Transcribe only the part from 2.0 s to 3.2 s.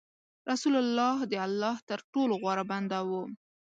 ټولو غوره بنده و.